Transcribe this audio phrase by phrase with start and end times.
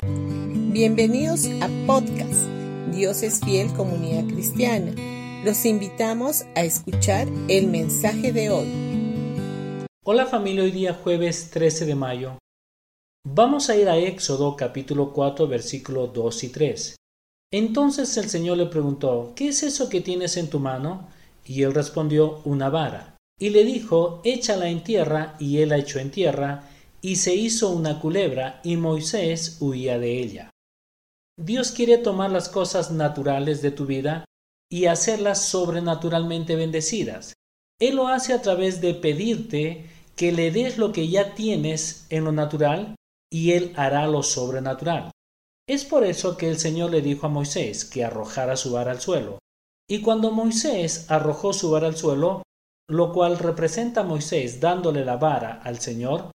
[0.00, 2.46] Bienvenidos a podcast
[2.94, 4.94] Dios es fiel comunidad cristiana.
[5.44, 8.68] Los invitamos a escuchar el mensaje de hoy.
[10.04, 12.38] Hola familia, hoy día jueves 13 de mayo.
[13.26, 16.96] Vamos a ir a Éxodo capítulo 4 versículo 2 y 3.
[17.50, 21.08] Entonces el Señor le preguntó, ¿qué es eso que tienes en tu mano?
[21.44, 23.16] Y él respondió, una vara.
[23.40, 26.68] Y le dijo, échala en tierra, y él la echó en tierra,
[27.00, 30.50] y se hizo una culebra, y Moisés huía de ella.
[31.38, 34.24] Dios quiere tomar las cosas naturales de tu vida
[34.70, 37.34] y hacerlas sobrenaturalmente bendecidas.
[37.80, 42.24] Él lo hace a través de pedirte que le des lo que ya tienes en
[42.24, 42.96] lo natural
[43.30, 45.12] y Él hará lo sobrenatural.
[45.68, 49.00] Es por eso que el Señor le dijo a Moisés que arrojara su vara al
[49.00, 49.38] suelo.
[49.88, 52.42] Y cuando Moisés arrojó su vara al suelo,
[52.88, 56.30] lo cual representa a Moisés dándole la vara al Señor,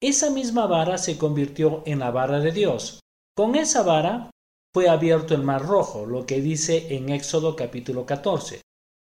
[0.00, 3.00] esa misma vara se convirtió en la vara de Dios.
[3.36, 4.30] Con esa vara
[4.72, 8.60] fue abierto el mar rojo, lo que dice en Éxodo capítulo 14.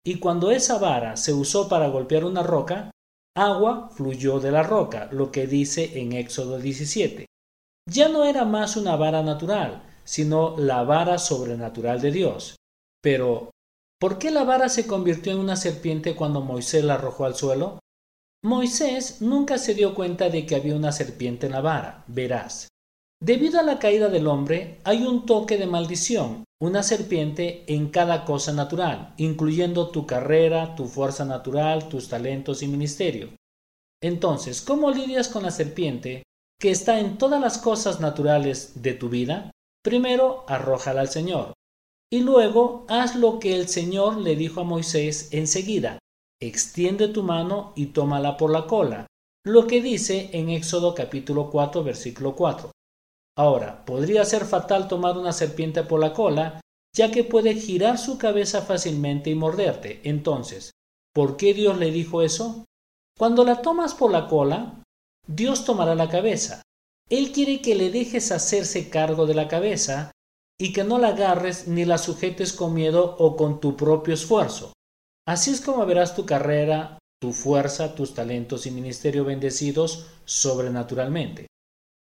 [0.06, 2.92] Y cuando esa vara se usó para golpear una roca,
[3.36, 7.26] agua fluyó de la roca, lo que dice en Éxodo 17.
[7.90, 12.56] Ya no era más una vara natural, sino la vara sobrenatural de Dios.
[13.02, 13.52] Pero,
[14.00, 17.80] ¿por qué la vara se convirtió en una serpiente cuando Moisés la arrojó al suelo?
[18.46, 22.68] Moisés nunca se dio cuenta de que había una serpiente en la vara, verás.
[23.22, 28.26] Debido a la caída del hombre, hay un toque de maldición, una serpiente en cada
[28.26, 33.30] cosa natural, incluyendo tu carrera, tu fuerza natural, tus talentos y ministerio.
[34.02, 36.24] Entonces, ¿cómo lidias con la serpiente
[36.60, 39.52] que está en todas las cosas naturales de tu vida?
[39.82, 41.54] Primero, arrójala al Señor.
[42.12, 46.00] Y luego, haz lo que el Señor le dijo a Moisés enseguida.
[46.46, 49.08] Extiende tu mano y tómala por la cola.
[49.46, 52.70] Lo que dice en Éxodo capítulo 4, versículo 4.
[53.38, 56.60] Ahora, podría ser fatal tomar una serpiente por la cola,
[56.94, 60.02] ya que puede girar su cabeza fácilmente y morderte.
[60.04, 60.72] Entonces,
[61.14, 62.66] ¿por qué Dios le dijo eso?
[63.18, 64.84] Cuando la tomas por la cola,
[65.26, 66.62] Dios tomará la cabeza.
[67.10, 70.12] Él quiere que le dejes hacerse cargo de la cabeza
[70.60, 74.74] y que no la agarres ni la sujetes con miedo o con tu propio esfuerzo.
[75.26, 81.48] Así es como verás tu carrera, tu fuerza, tus talentos y ministerio bendecidos sobrenaturalmente.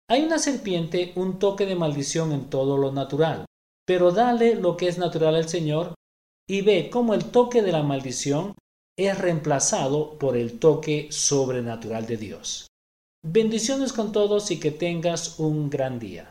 [0.10, 3.46] Hay una serpiente, un toque de maldición en todo lo natural,
[3.86, 5.94] pero dale lo que es natural al Señor
[6.50, 8.54] y ve cómo el toque de la maldición
[8.98, 12.68] es reemplazado por el toque sobrenatural de Dios.
[13.26, 16.30] Bendiciones con todos y que tengas un gran día.